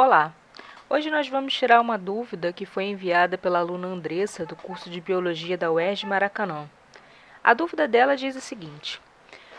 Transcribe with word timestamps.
Olá! 0.00 0.32
Hoje 0.88 1.10
nós 1.10 1.28
vamos 1.28 1.52
tirar 1.52 1.80
uma 1.80 1.98
dúvida 1.98 2.52
que 2.52 2.64
foi 2.64 2.84
enviada 2.84 3.36
pela 3.36 3.58
aluna 3.58 3.88
Andressa 3.88 4.46
do 4.46 4.54
curso 4.54 4.88
de 4.88 5.00
Biologia 5.00 5.58
da 5.58 5.72
UERJ 5.72 6.06
Maracanã. 6.06 6.70
A 7.42 7.52
dúvida 7.52 7.88
dela 7.88 8.16
diz 8.16 8.36
o 8.36 8.40
seguinte: 8.40 9.00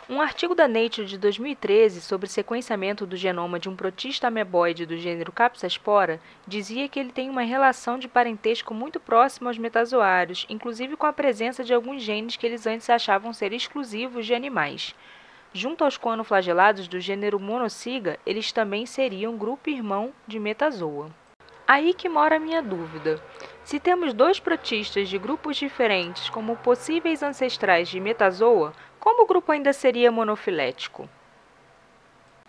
Um 0.09 0.21
artigo 0.21 0.55
da 0.55 0.65
Nature 0.65 1.05
de 1.05 1.17
2013 1.17 1.99
sobre 1.99 2.29
sequenciamento 2.29 3.05
do 3.05 3.17
genoma 3.17 3.59
de 3.59 3.67
um 3.67 3.75
protista 3.75 4.27
ameboide 4.27 4.85
do 4.85 4.95
gênero 4.95 5.33
Capsaspora 5.33 6.21
dizia 6.47 6.87
que 6.87 7.01
ele 7.01 7.11
tem 7.11 7.29
uma 7.29 7.41
relação 7.41 7.99
de 7.99 8.07
parentesco 8.07 8.73
muito 8.73 8.97
próxima 8.97 9.49
aos 9.49 9.57
metazoários, 9.57 10.45
inclusive 10.47 10.95
com 10.95 11.05
a 11.05 11.11
presença 11.11 11.65
de 11.65 11.73
alguns 11.73 12.01
genes 12.01 12.37
que 12.37 12.45
eles 12.45 12.65
antes 12.65 12.89
achavam 12.89 13.33
ser 13.33 13.51
exclusivos 13.51 14.25
de 14.25 14.33
animais. 14.33 14.95
Junto 15.51 15.83
aos 15.83 15.97
coanoflagelados 15.97 16.87
do 16.87 16.99
gênero 16.99 17.39
Monociga, 17.39 18.19
eles 18.23 18.51
também 18.51 18.85
seriam 18.85 19.35
grupo 19.35 19.67
irmão 19.67 20.13
de 20.27 20.39
Metazoa. 20.39 21.09
Aí 21.67 21.91
que 21.91 22.07
mora 22.07 22.35
a 22.35 22.39
minha 22.39 22.61
dúvida. 22.61 23.19
Se 23.63 23.79
temos 23.79 24.13
dois 24.13 24.39
protistas 24.39 25.09
de 25.09 25.17
grupos 25.17 25.57
diferentes 25.57 26.29
como 26.29 26.55
possíveis 26.57 27.23
ancestrais 27.23 27.89
de 27.89 27.99
Metazoa, 27.99 28.73
como 28.99 29.23
o 29.23 29.25
grupo 29.25 29.51
ainda 29.51 29.73
seria 29.73 30.11
monofilético? 30.11 31.09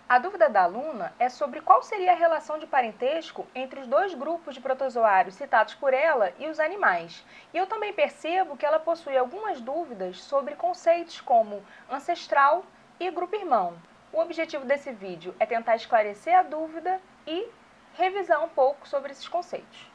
A 0.07 0.19
dúvida 0.19 0.51
da 0.51 0.65
aluna 0.65 1.15
é 1.19 1.31
sobre 1.31 1.63
qual 1.63 1.83
seria 1.83 2.13
a 2.13 2.17
relação 2.17 2.59
de 2.59 2.67
parentesco 2.67 3.47
entre 3.55 3.81
os 3.81 3.87
dois 3.87 4.13
grupos 4.13 4.55
de 4.55 4.61
protozoários 4.61 5.37
citados 5.37 5.73
por 5.75 5.95
ela 5.95 6.35
e 6.39 6.49
os 6.49 6.61
animais. 6.61 7.25
E 7.55 7.57
eu 7.57 7.67
também 7.67 7.95
percebo 7.95 8.59
que 8.59 8.67
ela 8.67 8.79
possui 8.79 9.17
algumas 9.17 9.61
dúvidas 9.61 10.19
sobre 10.19 10.55
conceitos 10.55 11.21
como 11.21 11.63
ancestral 11.89 12.65
e 13.01 13.11
grupo 13.11 13.35
irmão. 13.35 13.73
O 14.13 14.21
objetivo 14.21 14.67
desse 14.67 14.93
vídeo 14.93 15.35
é 15.41 15.47
tentar 15.47 15.75
esclarecer 15.75 16.39
a 16.39 16.43
dúvida 16.43 17.01
e 17.27 17.49
revisar 17.97 18.45
um 18.45 18.49
pouco 18.49 18.87
sobre 18.87 19.11
esses 19.11 19.27
conceitos. 19.27 19.91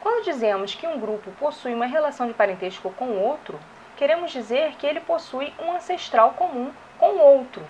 Quando 0.00 0.24
dizemos 0.24 0.74
que 0.74 0.88
um 0.88 0.98
grupo 0.98 1.30
possui 1.38 1.72
uma 1.72 1.86
relação 1.86 2.26
de 2.26 2.34
parentesco 2.34 2.90
com 2.94 3.04
o 3.04 3.22
outro, 3.22 3.60
queremos 3.96 4.32
dizer 4.32 4.74
que 4.76 4.86
ele 4.86 4.98
possui 4.98 5.54
um 5.60 5.72
ancestral 5.72 6.32
comum 6.32 6.72
com 6.98 7.10
o 7.10 7.20
outro. 7.20 7.64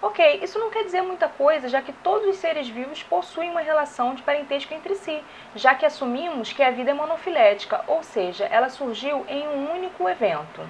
Ok, 0.00 0.40
isso 0.42 0.58
não 0.58 0.70
quer 0.70 0.84
dizer 0.84 1.02
muita 1.02 1.28
coisa, 1.28 1.68
já 1.68 1.82
que 1.82 1.92
todos 1.92 2.28
os 2.28 2.36
seres 2.36 2.68
vivos 2.68 3.02
possuem 3.02 3.50
uma 3.50 3.60
relação 3.60 4.14
de 4.14 4.22
parentesco 4.22 4.72
entre 4.72 4.94
si, 4.94 5.22
já 5.54 5.74
que 5.74 5.84
assumimos 5.84 6.52
que 6.52 6.62
a 6.62 6.70
vida 6.70 6.92
é 6.92 6.94
monofilética, 6.94 7.84
ou 7.86 8.02
seja, 8.02 8.46
ela 8.46 8.68
surgiu 8.70 9.24
em 9.28 9.46
um 9.48 9.72
único 9.74 10.08
evento. 10.08 10.62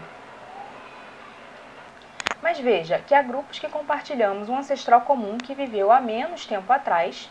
Mas 2.44 2.60
veja 2.60 2.98
que 2.98 3.14
há 3.14 3.22
grupos 3.22 3.58
que 3.58 3.70
compartilhamos 3.70 4.50
um 4.50 4.58
ancestral 4.58 5.00
comum 5.00 5.38
que 5.38 5.54
viveu 5.54 5.90
há 5.90 5.98
menos 5.98 6.44
tempo 6.44 6.70
atrás, 6.70 7.30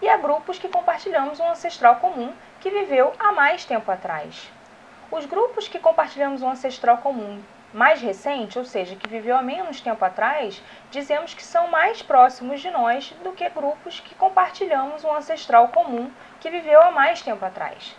e 0.00 0.08
há 0.08 0.16
grupos 0.16 0.58
que 0.58 0.66
compartilhamos 0.66 1.38
um 1.38 1.50
ancestral 1.50 1.96
comum 1.96 2.32
que 2.58 2.70
viveu 2.70 3.12
há 3.18 3.32
mais 3.32 3.66
tempo 3.66 3.92
atrás. 3.92 4.50
Os 5.10 5.26
grupos 5.26 5.68
que 5.68 5.78
compartilhamos 5.78 6.40
um 6.40 6.48
ancestral 6.48 6.96
comum 6.96 7.38
mais 7.74 8.00
recente, 8.00 8.58
ou 8.58 8.64
seja, 8.64 8.96
que 8.96 9.10
viveu 9.10 9.36
há 9.36 9.42
menos 9.42 9.82
tempo 9.82 10.02
atrás, 10.02 10.62
dizemos 10.90 11.34
que 11.34 11.42
são 11.42 11.68
mais 11.68 12.00
próximos 12.00 12.62
de 12.62 12.70
nós 12.70 13.14
do 13.22 13.32
que 13.32 13.46
grupos 13.50 14.00
que 14.00 14.14
compartilhamos 14.14 15.04
um 15.04 15.12
ancestral 15.12 15.68
comum 15.68 16.10
que 16.40 16.48
viveu 16.48 16.80
há 16.80 16.90
mais 16.90 17.20
tempo 17.20 17.44
atrás 17.44 17.94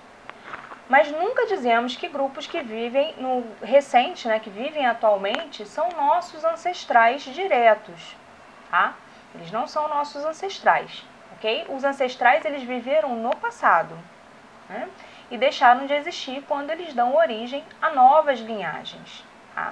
mas 0.91 1.09
nunca 1.09 1.47
dizemos 1.47 1.95
que 1.95 2.09
grupos 2.09 2.45
que 2.45 2.61
vivem 2.61 3.15
no 3.17 3.45
recente, 3.63 4.27
né, 4.27 4.39
que 4.39 4.49
vivem 4.49 4.85
atualmente, 4.85 5.65
são 5.65 5.87
nossos 5.95 6.43
ancestrais 6.43 7.23
diretos, 7.23 8.13
tá? 8.69 8.93
Eles 9.33 9.49
não 9.53 9.65
são 9.65 9.87
nossos 9.87 10.25
ancestrais, 10.25 11.05
ok? 11.37 11.65
Os 11.69 11.85
ancestrais 11.85 12.43
eles 12.43 12.63
viveram 12.63 13.15
no 13.15 13.33
passado, 13.37 13.97
né? 14.67 14.89
E 15.31 15.37
deixaram 15.37 15.85
de 15.85 15.93
existir 15.93 16.43
quando 16.45 16.71
eles 16.71 16.93
dão 16.93 17.15
origem 17.15 17.63
a 17.81 17.91
novas 17.91 18.41
linhagens, 18.41 19.23
tá? 19.55 19.71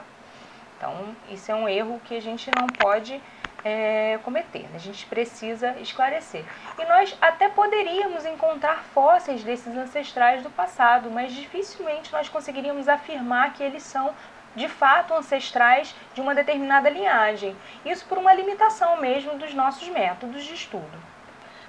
Então, 0.77 1.13
isso 1.29 1.51
é 1.51 1.55
um 1.55 1.67
erro 1.67 1.99
que 2.05 2.15
a 2.15 2.21
gente 2.21 2.49
não 2.57 2.65
pode 2.65 3.21
é, 3.63 4.19
cometer. 4.23 4.63
Né? 4.63 4.75
A 4.75 4.79
gente 4.79 5.05
precisa 5.05 5.75
esclarecer. 5.79 6.45
E 6.77 6.85
nós 6.85 7.15
até 7.21 7.49
poderíamos 7.49 8.25
encontrar 8.25 8.83
fósseis 8.93 9.43
desses 9.43 9.75
ancestrais 9.75 10.43
do 10.43 10.49
passado, 10.49 11.09
mas 11.11 11.33
dificilmente 11.33 12.11
nós 12.11 12.29
conseguiríamos 12.29 12.87
afirmar 12.87 13.53
que 13.53 13.63
eles 13.63 13.83
são 13.83 14.13
de 14.55 14.67
fato 14.67 15.13
ancestrais 15.13 15.95
de 16.13 16.21
uma 16.21 16.33
determinada 16.33 16.89
linhagem. 16.89 17.55
Isso 17.85 18.05
por 18.05 18.17
uma 18.17 18.33
limitação 18.33 18.97
mesmo 18.97 19.37
dos 19.37 19.53
nossos 19.53 19.87
métodos 19.89 20.43
de 20.43 20.53
estudo. 20.53 21.09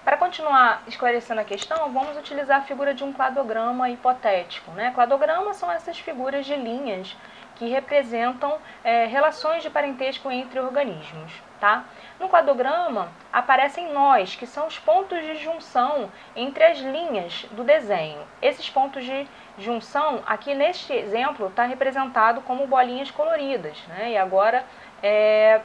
Para 0.05 0.17
continuar 0.17 0.83
esclarecendo 0.89 1.43
a 1.43 1.45
questão, 1.45 1.93
vamos 1.93 2.17
utilizar 2.17 2.61
a 2.61 2.65
figura 2.65 2.95
de 2.95 3.05
um 3.05 3.13
cladograma 3.13 3.91
hipotético. 3.91 4.71
Né? 4.71 4.93
Cladogramas 4.95 5.57
são 5.57 5.71
essas 5.71 5.99
figuras 5.99 6.47
de 6.47 6.57
linhas 6.57 7.15
que 7.61 7.67
representam 7.67 8.57
é, 8.83 9.05
relações 9.05 9.63
de 9.63 9.69
parentesco 9.69 10.31
entre 10.31 10.59
organismos. 10.59 11.31
Tá? 11.61 11.85
No 12.19 12.27
cladograma 12.27 13.13
aparecem 13.31 13.93
nós, 13.93 14.35
que 14.35 14.47
são 14.47 14.67
os 14.67 14.79
pontos 14.79 15.21
de 15.21 15.37
junção 15.37 16.11
entre 16.35 16.65
as 16.65 16.79
linhas 16.79 17.45
do 17.51 17.63
desenho. 17.63 18.23
Esses 18.41 18.71
pontos 18.71 19.05
de 19.05 19.29
junção, 19.59 20.23
aqui 20.27 20.55
neste 20.55 20.91
exemplo, 20.95 21.49
está 21.49 21.65
representado 21.65 22.41
como 22.41 22.67
bolinhas 22.67 23.11
coloridas, 23.11 23.77
né? 23.89 24.13
e 24.13 24.17
agora 24.17 24.65
é, 25.03 25.61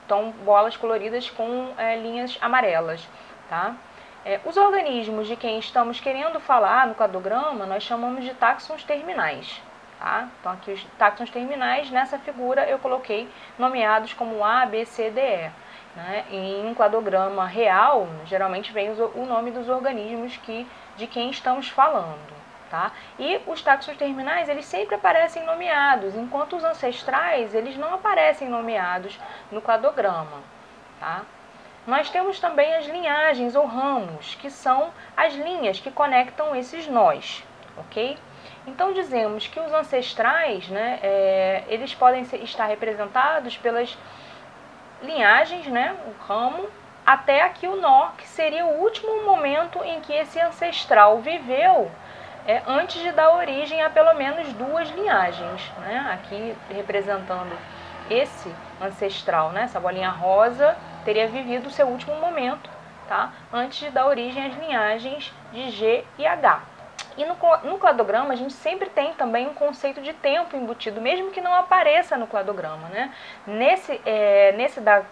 estão 0.00 0.30
bolas 0.30 0.78
coloridas 0.78 1.28
com 1.28 1.74
é, 1.76 1.94
linhas 1.96 2.38
amarelas. 2.40 3.06
Tá? 3.50 3.76
É, 4.24 4.40
os 4.46 4.56
organismos 4.56 5.28
de 5.28 5.36
quem 5.36 5.58
estamos 5.58 6.00
querendo 6.00 6.40
falar 6.40 6.86
no 6.86 6.94
cladograma, 6.94 7.66
nós 7.66 7.82
chamamos 7.82 8.24
de 8.24 8.32
táxons 8.32 8.82
terminais. 8.82 9.60
Tá? 10.04 10.28
Então, 10.38 10.52
aqui 10.52 10.70
os 10.70 10.84
táxons 10.98 11.30
terminais, 11.30 11.90
nessa 11.90 12.18
figura 12.18 12.68
eu 12.68 12.78
coloquei 12.78 13.26
nomeados 13.58 14.12
como 14.12 14.44
A, 14.44 14.66
B, 14.66 14.84
C, 14.84 15.08
D, 15.08 15.18
E. 15.18 15.50
Né? 15.96 16.24
Em 16.30 16.66
um 16.66 16.74
cladograma 16.74 17.46
real, 17.46 18.06
geralmente 18.26 18.70
vem 18.70 18.90
o 18.90 19.24
nome 19.24 19.50
dos 19.50 19.66
organismos 19.66 20.36
que, 20.36 20.66
de 20.98 21.06
quem 21.06 21.30
estamos 21.30 21.70
falando. 21.70 22.34
Tá? 22.70 22.92
E 23.18 23.40
os 23.46 23.62
táxons 23.62 23.96
terminais, 23.96 24.46
eles 24.46 24.66
sempre 24.66 24.94
aparecem 24.94 25.42
nomeados, 25.46 26.14
enquanto 26.14 26.56
os 26.56 26.64
ancestrais, 26.64 27.54
eles 27.54 27.74
não 27.78 27.94
aparecem 27.94 28.46
nomeados 28.46 29.18
no 29.50 29.62
cladograma. 29.62 30.42
Tá? 31.00 31.22
Nós 31.86 32.10
temos 32.10 32.38
também 32.38 32.74
as 32.74 32.84
linhagens 32.84 33.56
ou 33.56 33.64
ramos, 33.64 34.34
que 34.34 34.50
são 34.50 34.92
as 35.16 35.32
linhas 35.32 35.80
que 35.80 35.90
conectam 35.90 36.54
esses 36.54 36.86
nós, 36.86 37.42
ok? 37.78 38.18
Então 38.66 38.92
dizemos 38.92 39.46
que 39.46 39.60
os 39.60 39.72
ancestrais, 39.72 40.68
né, 40.68 40.98
é, 41.02 41.64
eles 41.68 41.94
podem 41.94 42.24
ser, 42.24 42.42
estar 42.42 42.66
representados 42.66 43.56
pelas 43.58 43.96
linhagens, 45.02 45.66
né, 45.66 45.94
o 46.06 46.24
ramo, 46.24 46.68
até 47.04 47.42
aqui 47.42 47.66
o 47.66 47.76
nó, 47.76 48.08
que 48.16 48.26
seria 48.26 48.64
o 48.64 48.80
último 48.80 49.24
momento 49.24 49.82
em 49.84 50.00
que 50.00 50.12
esse 50.12 50.40
ancestral 50.40 51.18
viveu 51.18 51.90
é, 52.46 52.62
antes 52.66 53.02
de 53.02 53.12
dar 53.12 53.30
origem 53.34 53.82
a 53.82 53.90
pelo 53.90 54.14
menos 54.14 54.52
duas 54.54 54.88
linhagens. 54.90 55.70
Né? 55.78 56.10
Aqui 56.14 56.56
representando 56.70 57.56
esse 58.08 58.50
ancestral, 58.80 59.50
né? 59.52 59.62
essa 59.62 59.78
bolinha 59.78 60.10
rosa, 60.10 60.76
teria 61.04 61.28
vivido 61.28 61.66
o 61.66 61.70
seu 61.70 61.86
último 61.86 62.16
momento 62.16 62.70
tá? 63.06 63.32
antes 63.52 63.78
de 63.78 63.90
dar 63.90 64.06
origem 64.06 64.46
às 64.46 64.54
linhagens 64.56 65.32
de 65.52 65.70
G 65.70 66.04
e 66.18 66.26
H. 66.26 66.73
E 67.16 67.24
no, 67.24 67.36
no 67.64 67.78
cladograma 67.78 68.32
a 68.32 68.36
gente 68.36 68.52
sempre 68.52 68.88
tem 68.90 69.14
também 69.14 69.46
um 69.46 69.54
conceito 69.54 70.00
de 70.00 70.12
tempo 70.12 70.56
embutido, 70.56 71.00
mesmo 71.00 71.30
que 71.30 71.40
não 71.40 71.54
apareça 71.54 72.16
no 72.16 72.26
cladograma. 72.26 72.88
Né? 72.88 73.12
Nesse, 73.46 74.00
é, 74.04 74.52
nesse 74.52 74.80
da, 74.80 75.02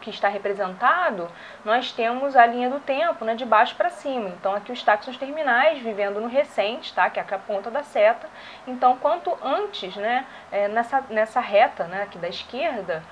que 0.00 0.10
está 0.10 0.28
representado, 0.28 1.30
nós 1.64 1.92
temos 1.92 2.36
a 2.36 2.44
linha 2.44 2.68
do 2.68 2.80
tempo 2.80 3.24
né, 3.24 3.34
de 3.34 3.44
baixo 3.44 3.74
para 3.76 3.90
cima. 3.90 4.28
Então 4.30 4.54
aqui 4.54 4.72
os 4.72 4.82
táxons 4.82 5.16
terminais 5.16 5.78
vivendo 5.78 6.20
no 6.20 6.28
recente, 6.28 6.92
tá, 6.92 7.08
que 7.08 7.20
é 7.20 7.22
a 7.22 7.38
ponta 7.38 7.70
da 7.70 7.82
seta. 7.82 8.28
Então 8.66 8.96
quanto 8.96 9.36
antes, 9.42 9.96
né, 9.96 10.26
é, 10.50 10.68
nessa, 10.68 11.04
nessa 11.08 11.40
reta 11.40 11.84
né, 11.84 12.02
aqui 12.02 12.18
da 12.18 12.28
esquerda, 12.28 13.02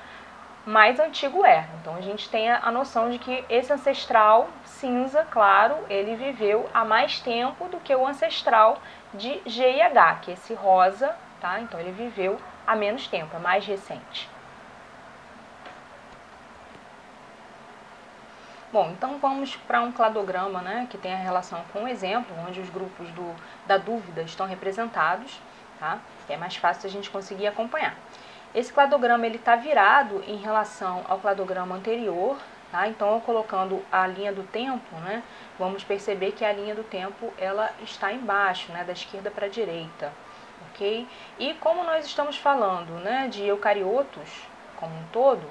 mais 0.66 1.00
antigo 1.00 1.44
é. 1.44 1.66
Então 1.80 1.94
a 1.96 2.00
gente 2.00 2.28
tem 2.28 2.50
a, 2.50 2.70
noção 2.70 3.10
de 3.10 3.18
que 3.18 3.44
esse 3.48 3.72
ancestral 3.72 4.48
cinza, 4.64 5.26
claro, 5.30 5.76
ele 5.88 6.16
viveu 6.16 6.68
há 6.72 6.84
mais 6.84 7.20
tempo 7.20 7.68
do 7.68 7.80
que 7.80 7.94
o 7.94 8.06
ancestral 8.06 8.78
de 9.14 9.40
G 9.46 9.76
e 9.76 9.82
H, 9.82 10.16
que 10.16 10.30
é 10.30 10.34
esse 10.34 10.54
rosa, 10.54 11.14
tá? 11.40 11.60
Então 11.60 11.80
ele 11.80 11.92
viveu 11.92 12.38
há 12.66 12.76
menos 12.76 13.06
tempo, 13.06 13.36
é 13.36 13.40
mais 13.40 13.66
recente. 13.66 14.28
Bom, 18.72 18.90
então 18.90 19.18
vamos 19.18 19.56
para 19.56 19.80
um 19.80 19.90
cladograma 19.90 20.62
né, 20.62 20.86
que 20.88 20.96
tem 20.96 21.12
a 21.12 21.16
relação 21.16 21.60
com 21.72 21.82
o 21.84 21.88
exemplo, 21.88 22.32
onde 22.46 22.60
os 22.60 22.70
grupos 22.70 23.10
do, 23.10 23.34
da 23.66 23.76
dúvida 23.76 24.22
estão 24.22 24.46
representados, 24.46 25.40
tá? 25.80 25.98
É 26.28 26.36
mais 26.36 26.54
fácil 26.54 26.86
a 26.86 26.90
gente 26.90 27.10
conseguir 27.10 27.48
acompanhar. 27.48 27.96
Esse 28.55 28.73
cladograma 28.73 29.26
ele 29.26 29.37
está 29.37 29.56
virado 29.56 30.23
em 30.26 30.37
relação 30.37 31.05
ao 31.08 31.19
cladograma 31.19 31.76
anterior, 31.76 32.37
Tá? 32.70 32.87
Então, 32.87 33.19
colocando 33.20 33.82
a 33.91 34.06
linha 34.06 34.32
do 34.32 34.44
tempo, 34.44 34.94
né, 34.97 35.25
vamos 35.58 35.82
perceber 35.82 36.32
que 36.32 36.44
a 36.44 36.52
linha 36.52 36.75
do 36.75 36.85
tempo 36.85 37.32
ela 37.37 37.70
está 37.82 38.12
embaixo, 38.12 38.70
né, 38.73 38.85
da 38.85 38.93
esquerda 38.93 39.31
para 39.31 39.47
a 39.47 39.49
direita. 39.49 40.12
ok? 40.70 41.06
E 41.38 41.55
como 41.55 41.82
nós 41.82 42.06
estamos 42.06 42.37
falando 42.37 42.93
né, 43.02 43.26
de 43.29 43.44
eucariotos 43.44 44.44
como 44.76 44.94
um 44.94 45.05
todo, 45.12 45.43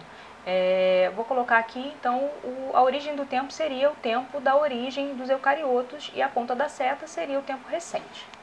é, 0.46 1.12
vou 1.16 1.26
colocar 1.26 1.58
aqui, 1.58 1.94
então, 2.00 2.32
o, 2.44 2.72
a 2.74 2.82
origem 2.82 3.16
do 3.16 3.26
tempo 3.26 3.52
seria 3.52 3.92
o 3.92 3.96
tempo 3.96 4.40
da 4.40 4.56
origem 4.56 5.14
dos 5.16 5.30
eucariotos 5.30 6.12
e 6.16 6.22
a 6.22 6.30
ponta 6.30 6.56
da 6.56 6.70
seta 6.70 7.06
seria 7.06 7.38
o 7.38 7.44
tempo 7.44 7.68
recente. 7.70 8.39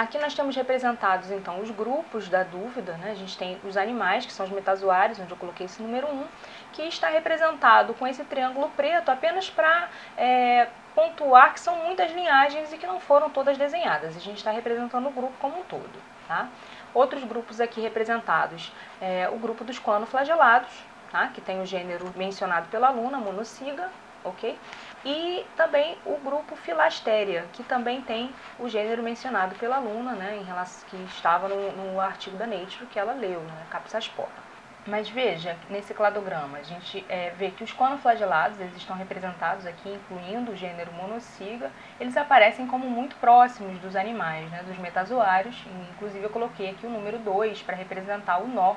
Aqui 0.00 0.18
nós 0.18 0.32
temos 0.32 0.56
representados, 0.56 1.30
então, 1.30 1.60
os 1.60 1.70
grupos 1.70 2.26
da 2.26 2.42
dúvida, 2.42 2.94
né? 2.94 3.10
A 3.10 3.14
gente 3.14 3.36
tem 3.36 3.60
os 3.62 3.76
animais, 3.76 4.24
que 4.24 4.32
são 4.32 4.46
os 4.46 4.50
metazoários, 4.50 5.20
onde 5.20 5.30
eu 5.30 5.36
coloquei 5.36 5.66
esse 5.66 5.82
número 5.82 6.06
1, 6.06 6.24
que 6.72 6.82
está 6.84 7.10
representado 7.10 7.92
com 7.92 8.06
esse 8.06 8.24
triângulo 8.24 8.70
preto 8.70 9.10
apenas 9.10 9.50
para 9.50 9.90
é, 10.16 10.68
pontuar 10.94 11.52
que 11.52 11.60
são 11.60 11.76
muitas 11.84 12.10
linhagens 12.12 12.72
e 12.72 12.78
que 12.78 12.86
não 12.86 12.98
foram 12.98 13.28
todas 13.28 13.58
desenhadas. 13.58 14.16
A 14.16 14.20
gente 14.20 14.38
está 14.38 14.50
representando 14.50 15.06
o 15.06 15.10
grupo 15.10 15.34
como 15.38 15.60
um 15.60 15.64
todo, 15.64 16.02
tá? 16.26 16.48
Outros 16.94 17.22
grupos 17.24 17.60
aqui 17.60 17.82
representados, 17.82 18.72
é, 19.02 19.28
o 19.28 19.36
grupo 19.36 19.64
dos 19.64 19.78
coanoflagelados, 19.78 20.72
tá? 21.12 21.28
que 21.28 21.42
tem 21.42 21.60
o 21.60 21.66
gênero 21.66 22.10
mencionado 22.16 22.68
pela 22.68 22.88
aluna, 22.88 23.18
monociga, 23.18 23.90
ok? 24.24 24.58
E 25.04 25.46
também 25.56 25.96
o 26.04 26.18
grupo 26.18 26.54
Filastéria, 26.56 27.46
que 27.54 27.62
também 27.62 28.02
tem 28.02 28.30
o 28.58 28.68
gênero 28.68 29.02
mencionado 29.02 29.54
pela 29.54 29.76
aluna, 29.76 30.12
né, 30.12 30.36
em 30.36 30.44
relação, 30.44 30.86
que 30.90 30.96
estava 31.04 31.48
no, 31.48 31.72
no 31.72 32.00
artigo 32.00 32.36
da 32.36 32.46
Nature 32.46 32.86
que 32.86 32.98
ela 32.98 33.14
leu, 33.14 33.40
né, 33.40 33.66
Capsaspora. 33.70 34.50
Mas 34.86 35.08
veja, 35.08 35.56
nesse 35.68 35.92
cladograma, 35.92 36.58
a 36.58 36.62
gente 36.62 37.04
é, 37.08 37.30
vê 37.36 37.50
que 37.50 37.62
os 37.62 37.72
conoflagelados, 37.72 38.58
eles 38.58 38.76
estão 38.76 38.96
representados 38.96 39.66
aqui, 39.66 39.90
incluindo 39.90 40.52
o 40.52 40.56
gênero 40.56 40.92
monociga, 40.92 41.70
eles 41.98 42.16
aparecem 42.16 42.66
como 42.66 42.88
muito 42.88 43.14
próximos 43.16 43.78
dos 43.78 43.94
animais, 43.94 44.50
né, 44.50 44.62
dos 44.66 44.78
metazoários, 44.78 45.64
inclusive 45.92 46.24
eu 46.24 46.30
coloquei 46.30 46.70
aqui 46.70 46.86
o 46.86 46.90
número 46.90 47.18
2 47.18 47.62
para 47.62 47.76
representar 47.76 48.38
o 48.38 48.48
nó, 48.48 48.74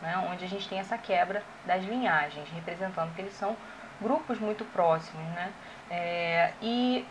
né, 0.00 0.26
onde 0.30 0.44
a 0.44 0.48
gente 0.48 0.68
tem 0.68 0.78
essa 0.78 0.96
quebra 0.96 1.42
das 1.64 1.84
linhagens, 1.84 2.48
representando 2.50 3.14
que 3.14 3.22
eles 3.22 3.34
são 3.34 3.56
grupos 4.00 4.38
muito 4.38 4.64
próximos, 4.66 5.24
né? 5.34 5.52
É, 5.90 6.52
e 6.60 7.06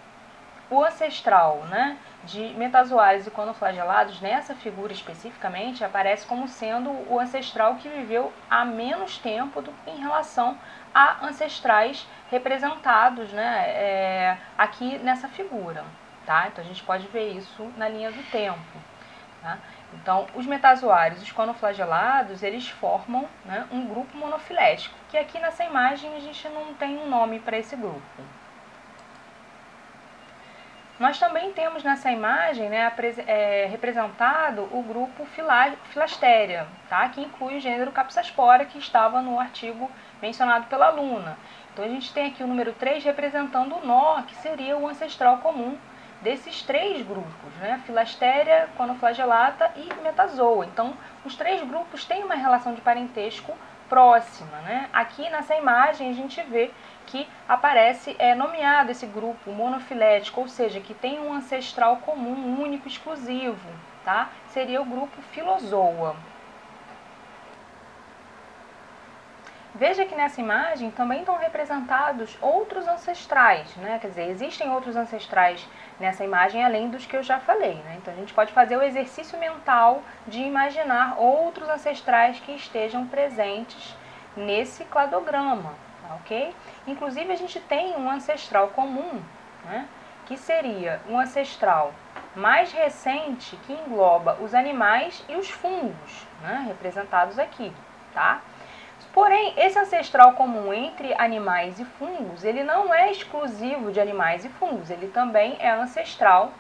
o 0.70 0.84
ancestral 0.84 1.60
né, 1.70 1.98
de 2.24 2.54
metazoários 2.56 3.28
e 3.28 3.32
conoflagelados, 3.32 4.20
nessa 4.20 4.56
figura 4.56 4.92
especificamente, 4.92 5.84
aparece 5.84 6.26
como 6.26 6.48
sendo 6.48 6.90
o 7.10 7.20
ancestral 7.20 7.76
que 7.76 7.88
viveu 7.88 8.34
há 8.50 8.66
menos 8.66 9.18
tempo 9.18 9.62
do, 9.62 9.74
em 9.88 10.00
relação 10.00 10.58
a 10.94 11.26
ancestrais 11.26 12.08
representados 12.32 13.32
né, 13.32 13.70
é, 13.70 14.38
aqui 14.58 14.98
nessa 15.00 15.28
figura. 15.28 15.84
Tá? 16.26 16.48
Então 16.48 16.64
a 16.64 16.68
gente 16.68 16.84
pode 16.84 17.08
ver 17.08 17.34
isso 17.34 17.72
na 17.78 17.88
linha 17.88 18.12
do 18.12 18.24
tempo. 18.32 18.60
Tá? 19.44 19.60
Então, 19.94 20.26
os 20.34 20.48
metazoários, 20.48 21.22
os 21.22 21.32
conoflagelados, 21.32 22.42
eles 22.42 22.68
formam 22.68 23.28
né, 23.46 23.68
um 23.72 23.86
grupo 23.86 24.18
monofilético, 24.18 24.96
que 25.16 25.20
aqui 25.20 25.40
nessa 25.40 25.64
imagem 25.64 26.14
a 26.14 26.20
gente 26.20 26.50
não 26.50 26.74
tem 26.74 26.98
um 26.98 27.08
nome 27.08 27.40
para 27.40 27.58
esse 27.58 27.74
grupo. 27.74 28.02
Nós 31.00 31.18
também 31.18 31.54
temos 31.54 31.84
nessa 31.84 32.12
imagem 32.12 32.68
né, 32.68 32.92
é, 33.26 33.66
representado 33.72 34.64
o 34.74 34.84
grupo 34.84 35.26
Filastéria, 35.86 36.68
tá? 36.90 37.08
que 37.08 37.22
inclui 37.22 37.58
o 37.58 37.60
gênero 37.62 37.94
Capsaspora, 37.94 38.66
que 38.66 38.78
estava 38.78 39.22
no 39.22 39.40
artigo 39.40 39.90
mencionado 40.22 40.68
pela 40.68 40.88
aluna. 40.88 41.38
Então 41.72 41.86
a 41.86 41.90
gente 41.90 42.14
tem 42.14 42.28
aqui 42.28 42.44
o 42.44 42.48
número 42.48 42.74
3 42.74 43.02
representando 43.06 43.78
o 43.78 43.86
nó, 43.86 44.22
que 44.24 44.36
seria 44.36 44.78
o 44.78 44.86
ancestral 44.86 45.38
comum 45.38 45.78
desses 46.22 46.62
três 46.62 47.06
grupos, 47.06 47.54
né? 47.60 47.82
Filastéria, 47.86 48.68
Conoflagelata 48.76 49.72
e 49.76 49.94
Metazoa. 50.02 50.66
Então, 50.66 50.94
os 51.24 51.36
três 51.36 51.62
grupos 51.68 52.04
têm 52.04 52.24
uma 52.24 52.36
relação 52.36 52.74
de 52.74 52.82
parentesco 52.82 53.56
próxima. 53.90 54.58
Né? 54.62 54.90
Aqui 54.94 55.30
nessa 55.30 55.56
imagem 55.56 56.10
a 56.10 56.14
gente 56.14 56.42
vê 56.44 56.72
que 57.06 57.28
aparece 57.48 58.16
é, 58.18 58.34
nomeado 58.34 58.92
esse 58.92 59.06
grupo 59.06 59.52
monofilético, 59.52 60.42
ou 60.42 60.48
seja, 60.48 60.80
que 60.80 60.94
tem 60.94 61.20
um 61.20 61.34
ancestral 61.34 61.98
comum, 61.98 62.62
único, 62.62 62.88
exclusivo. 62.88 63.70
Tá? 64.04 64.30
Seria 64.50 64.82
o 64.82 64.86
grupo 64.86 65.22
Filozoa. 65.32 66.16
Veja 69.78 70.06
que 70.06 70.16
nessa 70.16 70.40
imagem 70.40 70.90
também 70.90 71.20
estão 71.20 71.36
representados 71.36 72.38
outros 72.42 72.88
ancestrais, 72.88 73.76
né? 73.76 74.00
Quer 74.00 74.08
dizer, 74.08 74.30
existem 74.30 74.72
outros 74.72 74.96
ancestrais 74.96 75.68
nessa 76.00 76.24
imagem 76.24 76.64
além 76.64 76.90
dos 76.90 77.06
que 77.06 77.16
eu 77.16 77.24
já 77.24 77.40
falei, 77.40 77.76
né? 77.76 77.96
Então 77.98 78.14
a 78.14 78.18
gente 78.18 78.34
pode 78.34 78.52
fazer 78.52 78.78
o 78.78 78.84
exercício 78.84 79.38
mental 79.40 80.02
de 80.28 80.42
imaginar 80.42 81.16
outros 81.18 81.70
ancestrais 81.70 82.40
que 82.40 82.52
estejam 82.52 83.08
presentes 83.08 83.96
nesse 84.36 84.84
cladograma, 84.86 85.74
tá 86.08 86.16
ok? 86.16 86.54
Inclusive 86.86 87.32
a 87.32 87.36
gente 87.36 87.60
tem 87.60 87.96
um 87.96 88.10
ancestral 88.10 88.70
comum, 88.70 89.22
né? 89.66 89.88
Que 90.26 90.38
seria 90.38 91.02
um 91.08 91.20
ancestral 91.20 91.94
mais 92.36 92.72
recente 92.72 93.56
que 93.66 93.74
engloba 93.74 94.38
os 94.42 94.54
animais 94.54 95.24
e 95.30 95.36
os 95.36 95.50
fungos, 95.50 96.28
né? 96.42 96.66
Representados 96.68 97.40
aqui, 97.40 97.72
tá? 98.14 98.42
Porém, 99.16 99.54
esse 99.56 99.80
ancestral 99.80 100.34
comum 100.34 100.74
entre 100.74 101.16
animais 101.18 101.80
e 101.80 101.86
fungos, 101.86 102.44
ele 102.44 102.66
não 102.66 102.94
é 102.94 103.10
exclusivo 103.10 103.90
de 103.90 103.98
animais 103.98 104.44
e 104.44 104.50
fungos, 104.50 104.90
ele 104.90 105.08
também 105.08 105.56
é 105.58 105.70
ancestral 105.70 106.52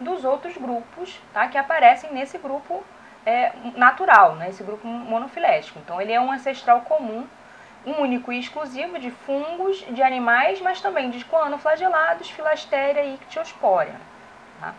dos 0.00 0.24
outros 0.24 0.56
grupos 0.56 1.20
tá, 1.32 1.46
que 1.46 1.56
aparecem 1.56 2.12
nesse 2.12 2.36
grupo 2.36 2.82
é, 3.24 3.52
natural, 3.76 4.34
né, 4.34 4.48
esse 4.48 4.64
grupo 4.64 4.88
monofilético. 4.88 5.78
Então, 5.78 6.00
ele 6.00 6.12
é 6.12 6.20
um 6.20 6.32
ancestral 6.32 6.80
comum, 6.80 7.24
único 7.86 8.32
e 8.32 8.40
exclusivo 8.40 8.98
de 8.98 9.12
fungos, 9.12 9.78
de 9.90 10.02
animais, 10.02 10.60
mas 10.60 10.80
também 10.80 11.10
de 11.10 11.24
coanoflagelados, 11.24 12.28
filastéria 12.28 13.04
e 13.04 13.14
ictiospória. 13.14 13.94
Tá? 14.58 14.74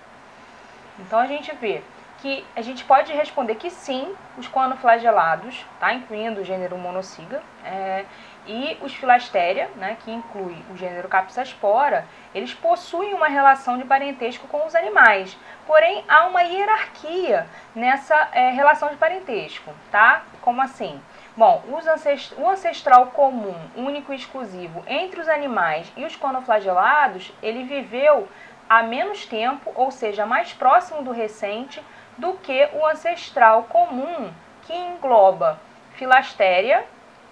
Então, 1.00 1.18
a 1.18 1.28
gente 1.28 1.56
vê 1.56 1.81
que 2.21 2.45
a 2.56 2.62
gente 2.62 2.83
pode 2.85 3.12
responder 3.12 3.56
que 3.56 3.69
sim, 3.69 4.13
os 4.38 4.47
coanoflagelados, 4.47 5.65
tá? 5.79 5.91
incluindo 5.91 6.41
o 6.41 6.45
gênero 6.45 6.77
monociga, 6.77 7.41
é, 7.65 8.06
e 8.45 8.77
os 8.81 8.94
filastéria, 8.94 9.69
né, 9.75 9.97
que 10.04 10.11
inclui 10.11 10.56
o 10.71 10.78
gênero 10.78 11.07
Capsaspora, 11.07 12.06
eles 12.33 12.54
possuem 12.54 13.13
uma 13.13 13.28
relação 13.28 13.78
de 13.78 13.83
parentesco 13.83 14.47
com 14.47 14.66
os 14.66 14.75
animais. 14.75 15.37
Porém, 15.68 16.04
há 16.07 16.25
uma 16.25 16.42
hierarquia 16.42 17.47
nessa 17.75 18.30
é, 18.33 18.49
relação 18.49 18.90
de 18.90 18.95
parentesco, 18.95 19.71
tá? 19.92 20.23
Como 20.42 20.61
assim? 20.61 20.99
Bom, 21.37 21.63
ancest 21.92 22.33
o 22.37 22.49
ancestral 22.49 23.07
comum, 23.07 23.56
único 23.75 24.11
e 24.11 24.16
exclusivo 24.16 24.83
entre 24.87 25.21
os 25.21 25.30
animais 25.30 25.92
e 25.95 26.04
os 26.04 26.16
conoflagelados, 26.16 27.31
ele 27.42 27.63
viveu 27.63 28.28
há 28.68 28.83
menos 28.83 29.25
tempo, 29.25 29.71
ou 29.75 29.92
seja, 29.92 30.25
mais 30.25 30.54
próximo 30.54 31.04
do 31.04 31.11
recente, 31.11 31.81
do 32.21 32.33
que 32.33 32.69
o 32.73 32.85
ancestral 32.85 33.63
comum, 33.63 34.31
que 34.61 34.73
engloba 34.73 35.59
filastéria, 35.95 36.85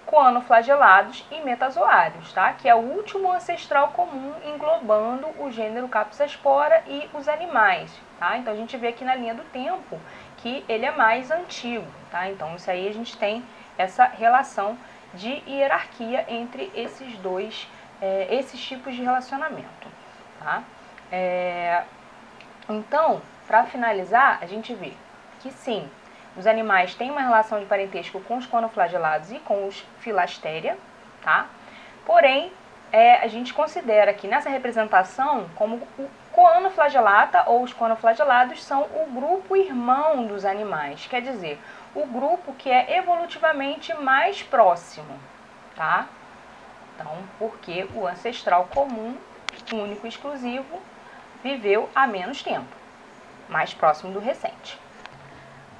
coanoflagelados 0.04 1.24
e 1.30 1.40
metazoários, 1.42 2.32
tá? 2.32 2.52
que 2.54 2.68
é 2.68 2.74
o 2.74 2.78
último 2.78 3.30
ancestral 3.30 3.90
comum 3.90 4.34
englobando 4.44 5.28
o 5.38 5.48
gênero 5.52 5.86
Capsaspora 5.86 6.82
e 6.88 7.08
os 7.14 7.28
animais. 7.28 7.96
Tá? 8.18 8.36
Então 8.36 8.52
a 8.52 8.56
gente 8.56 8.76
vê 8.76 8.88
aqui 8.88 9.04
na 9.04 9.14
linha 9.14 9.32
do 9.32 9.44
tempo 9.44 10.00
que 10.38 10.64
ele 10.68 10.84
é 10.84 10.90
mais 10.90 11.30
antigo. 11.30 11.86
Tá? 12.10 12.28
Então 12.28 12.56
isso 12.56 12.68
aí 12.68 12.88
a 12.88 12.92
gente 12.92 13.16
tem 13.16 13.44
essa 13.78 14.06
relação 14.06 14.76
de 15.14 15.40
hierarquia 15.46 16.24
entre 16.28 16.72
esses 16.74 17.16
dois, 17.18 17.68
é, 18.02 18.26
esses 18.28 18.60
tipos 18.60 18.96
de 18.96 19.02
relacionamento. 19.02 19.86
Tá? 20.40 20.64
É, 21.12 21.84
então, 22.68 23.22
para 23.50 23.64
finalizar, 23.64 24.38
a 24.40 24.46
gente 24.46 24.72
vê 24.72 24.92
que 25.40 25.50
sim, 25.50 25.90
os 26.36 26.46
animais 26.46 26.94
têm 26.94 27.10
uma 27.10 27.20
relação 27.20 27.58
de 27.58 27.66
parentesco 27.66 28.20
com 28.20 28.36
os 28.36 28.46
conoflagelados 28.46 29.32
e 29.32 29.40
com 29.40 29.66
os 29.66 29.84
filastéria, 29.98 30.78
tá? 31.20 31.46
Porém, 32.06 32.52
é, 32.92 33.16
a 33.16 33.26
gente 33.26 33.52
considera 33.52 34.14
que 34.14 34.28
nessa 34.28 34.48
representação 34.48 35.50
como 35.56 35.82
o 35.98 36.08
coanoflagelata 36.30 37.42
ou 37.48 37.64
os 37.64 37.72
coanoflagelados 37.72 38.62
são 38.62 38.82
o 38.82 39.10
grupo 39.12 39.56
irmão 39.56 40.28
dos 40.28 40.44
animais, 40.44 41.08
quer 41.10 41.20
dizer, 41.20 41.58
o 41.92 42.06
grupo 42.06 42.52
que 42.52 42.70
é 42.70 42.98
evolutivamente 42.98 43.92
mais 43.94 44.40
próximo, 44.44 45.18
tá? 45.74 46.06
Então, 46.94 47.16
porque 47.36 47.88
o 47.96 48.06
ancestral 48.06 48.68
comum, 48.72 49.16
único 49.72 50.06
e 50.06 50.08
exclusivo, 50.08 50.80
viveu 51.42 51.90
há 51.96 52.06
menos 52.06 52.44
tempo 52.44 52.79
mais 53.50 53.74
próximo 53.74 54.12
do 54.12 54.20
recente. 54.20 54.78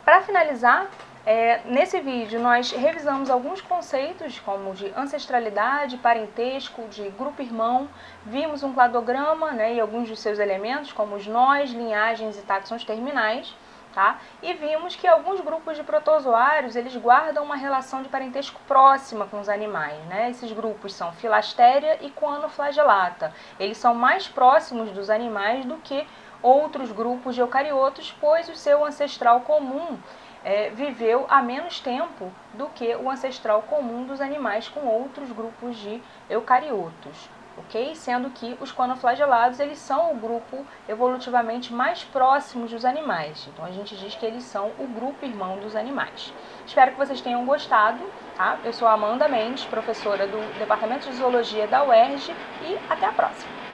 Para 0.05 0.21
finalizar, 0.23 0.89
É, 1.27 1.61
nesse 1.67 2.00
vídeo, 2.00 2.41
nós 2.41 2.73
revisamos 2.73 3.29
alguns 3.29 3.61
conceitos, 3.61 4.41
como 4.41 4.73
de 4.73 4.91
ancestralidade, 4.97 5.99
parentesco, 5.99 6.89
de 6.89 7.11
grupo 7.11 7.43
irmão, 7.43 7.91
vimos 8.25 8.62
um 8.62 8.73
cladograma 8.73 9.53
né, 9.53 9.75
e 9.75 9.81
alguns 9.81 10.09
dos 10.09 10.19
seus 10.19 10.39
elementos, 10.39 10.93
como 10.93 11.17
os 11.17 11.27
nós, 11.27 11.71
linhagens 11.73 12.39
e 12.39 12.43
táxons 12.43 12.85
terminais, 12.85 13.55
tá? 13.93 14.19
e 14.43 14.55
vimos 14.55 14.97
que 14.97 15.07
alguns 15.07 15.43
grupos 15.43 15.77
de 15.77 15.83
protozoários 15.83 16.75
eles 16.75 16.97
guardam 16.97 17.45
uma 17.45 17.57
relação 17.57 18.03
de 18.03 18.09
parentesco 18.09 18.59
próxima 18.67 19.27
com 19.27 19.41
os 19.41 19.49
animais. 19.49 19.99
Né? 20.07 20.31
Esses 20.31 20.50
grupos 20.53 20.95
são 20.95 21.12
Filastéria 21.12 21.99
e 22.00 22.09
Coanoflagellata. 22.11 23.31
Eles 23.59 23.77
são 23.77 23.95
mais 23.95 24.27
próximos 24.27 24.91
dos 24.91 25.11
animais 25.11 25.67
do 25.67 25.77
que 25.77 26.07
outros 26.43 26.93
grupos 26.93 27.35
de 27.35 27.41
eucariotos, 27.41 28.15
pois 28.21 28.49
o 28.49 28.57
seu 28.57 28.85
ancestral 28.85 29.41
comum 29.41 29.99
é, 30.45 30.71
viveu 30.71 31.27
há 31.29 31.43
menos 31.43 31.81
tempo 31.81 32.33
do 32.55 32.67
que 32.69 32.95
o 32.97 33.11
ancestral 33.11 33.63
comum 33.63 34.05
dos 34.05 34.21
animais 34.21 34.69
com 34.69 34.81
outros 34.81 35.31
grupos 35.33 35.77
de 35.77 36.03
eucariotos. 36.29 37.29
ok? 37.59 37.95
Sendo 37.95 38.31
que 38.31 38.57
os 38.61 38.73
conoflagelados 38.73 39.61
eles 39.61 39.79
são 39.79 40.13
o 40.13 40.15
grupo 40.15 40.65
evolutivamente 40.89 41.73
mais 41.75 42.03
próximo 42.05 42.67
dos 42.67 42.85
animais. 42.85 43.47
Então 43.53 43.65
a 43.65 43.71
gente 43.71 43.97
diz 43.97 44.15
que 44.15 44.25
eles 44.25 44.45
são 44.45 44.71
o 44.79 44.87
grupo 44.87 45.27
irmão 45.27 45.59
dos 45.59 45.77
animais. 45.77 46.33
Espero 46.67 46.93
que 46.93 46.99
vocês 46.99 47.21
tenham 47.21 47.45
gostado. 47.45 48.01
Tá? 48.37 48.59
Eu 48.65 48.73
sou 48.73 48.89
Amanda 48.89 49.29
Mendes, 49.29 49.65
professora 49.65 50.27
do 50.27 50.59
Departamento 50.59 51.11
de 51.11 51.17
Zoologia 51.17 51.67
da 51.67 51.85
UERJ 51.85 52.35
e 52.63 52.79
até 52.89 53.05
a 53.05 53.13
próxima! 53.13 53.70